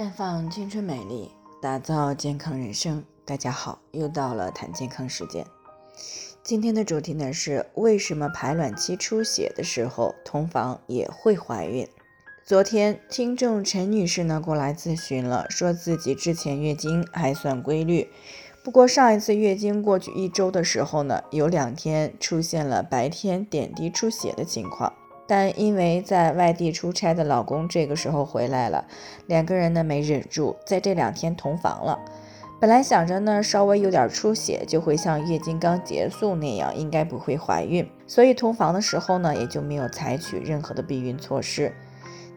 [0.00, 1.30] 绽放青春美丽，
[1.60, 3.04] 打造健康人生。
[3.26, 5.44] 大家好，又到了谈健康时间。
[6.42, 11.86] 今天的主题呢是为什么排卵期出血的时候同房也会怀孕？
[12.46, 18.08] 昨天听众陈女士呢过来咨询了，说自己之前月经还算规律，
[18.64, 24.94] 不过上一次月经过去一周的时候呢，有两天出现了白天点滴出血的情况。
[25.30, 28.84] 但因为在外地出差的老公这个时候回来了，
[29.28, 32.00] 两个人呢没忍住，在这两天同房了。
[32.60, 41.72] 本来想着呢稍微有点出血就会像月经刚结束那样，应该不会怀孕，所以同房的时候呢也就没有采取任何的避孕措施。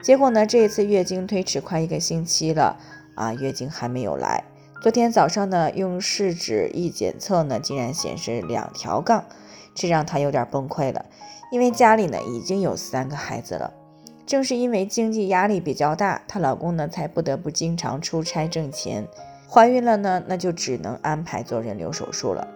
[0.03, 2.77] 结果呢这一次月经推迟快一个星期了
[3.15, 4.43] 啊，月经还没有来。
[4.83, 9.25] 昨天早上呢用试纸一检测呢，竟然显示两条杠，
[9.73, 11.05] 这让她有点崩溃了。
[11.53, 13.71] 因为家里呢已经有三个孩子了，
[14.25, 19.07] 正是因为经济压力比较大，她老公呢才不得不经常出差挣钱。
[19.47, 22.47] 怀孕了呢，那就只能安排做人流手术了。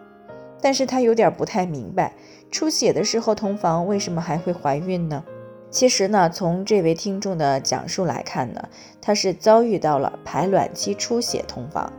[0.60, 2.16] 但是她有点不太明白，
[2.50, 5.24] 出血的时候同房为什么还会怀孕呢？
[5.70, 8.68] 其实呢，从这位听众的讲述来看呢，
[9.00, 11.94] 她是遭遇到了排卵期出血同房。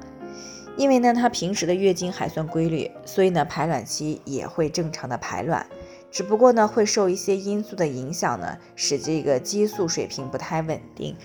[0.76, 5.64] 因为呢，她平时的月经还算规律，所以呢，排卵期也会正常的排卵。
[6.10, 11.16] 只不过呢，会受一些因素的影响呢，使这个激素水平不太稳定，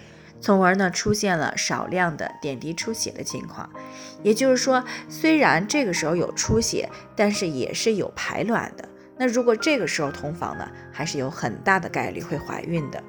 [0.41, 3.69] 从而呢出现了少量的点滴出血的情况。
[4.21, 8.87] 也就是说，虽然这个时候有出血，但是也是有排卵的。
[9.17, 13.01] 那如果这个时候同房呢，还是有很大的概率会怀孕的。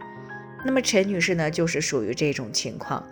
[0.65, 3.05] 那么陈女士呢，就是属于这种情况。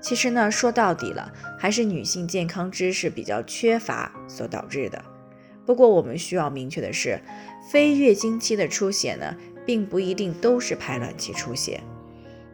[0.00, 5.02] 其实呢，说到底了，还是女性健康知识比较缺乏所导致的。
[5.66, 7.20] 不过我们需要明确的是。
[7.68, 11.80] 非月经期的出血呢，并不一定都是排卵期出血。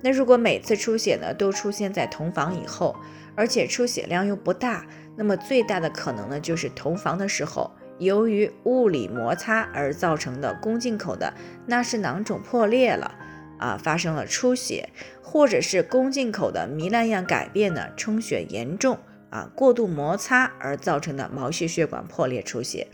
[0.01, 2.97] 那如果每次出血呢都出现在同房以后，
[3.35, 11.35] 而且出血量又不大，那么最大的可能呢就是同房的时候，由于物理摩擦而造成的宫颈口的
[11.67, 13.15] 纳氏囊肿破裂了
[13.59, 14.89] 啊，发生了出血，
[15.23, 18.99] 或者是宫颈口的糜烂样改变呢，充血严重
[19.29, 22.89] 啊，过度摩擦而造成的毛细血管破裂出血。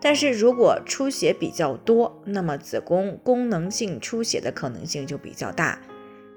[0.00, 5.80] 但是如果出血比较多，那么子宫功能性出血的可能性就比较大。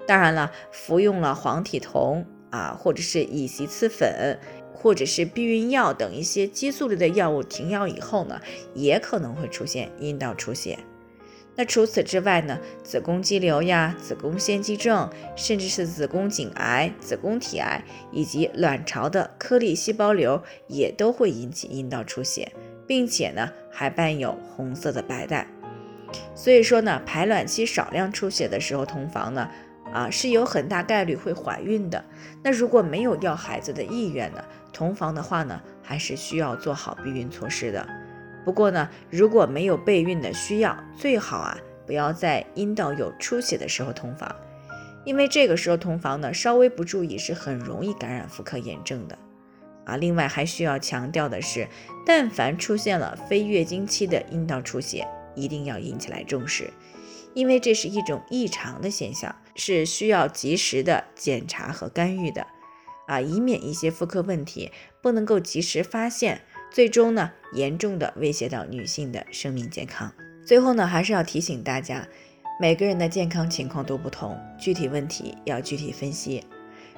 [0.06, 4.38] 当然了，服用了黄体酮啊，或者是乙烯次粉，
[4.74, 8.40] 或者是避孕药等一些激素类的药物停药以后呢，
[8.74, 10.80] 也可能会出现阴道出血。
[11.54, 22.50] 那除此之外呢，子宫肌瘤呀、子宫腺肌症，甚至是子宫颈癌、子宫体癌以及卵巢的颗粒细胞瘤，也都会引起阴道出血。
[22.86, 25.46] 并且呢，还伴有红色的白带，
[26.34, 29.48] 所以说呢，排卵期少量出血的时候同房呢，
[29.92, 32.04] 啊是有很大概率会怀孕的。
[32.42, 37.86] 那如果没有要孩子的意愿呢，同房的话呢，还是需要做好避孕措施的。
[38.44, 41.56] 不过呢，如果没有备孕的需要，最好啊
[41.86, 44.34] 不要在阴道有出血的时候同房，
[45.04, 49.16] 因为这个时候同房呢，稍微不注意是很容易感染妇科炎症的。
[49.84, 51.68] 啊，另外还需要强调的是，
[52.06, 56.72] 但凡出现了非月经期的阴道出血，一定要引起来重视，
[57.34, 62.46] 因为这是一种异常的现象，是需要及时的检查和干预的，
[63.06, 64.70] 啊，以免一些妇科问题
[65.00, 70.12] 不能够及时发现，最终呢严重的威胁到女性的生命健康。
[70.44, 72.06] 最后呢，还是要提醒大家，
[72.60, 76.44] 每个人的健康情况都不同，具体问题要具体分析。